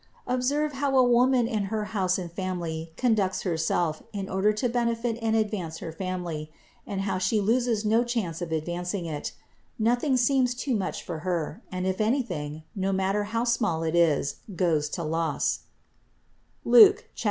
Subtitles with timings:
[0.25, 5.15] Observe how a woman in her house and family conducts herself in order to benefit
[5.21, 6.51] and advance 352 CITY OF GOD her family,
[6.91, 9.33] and how she loses no chance of advancing it;
[9.77, 14.37] nothing seems too much for her, and if anything, no matter how small it is,
[14.55, 15.59] goes to loss
[16.65, 17.03] (Lucas.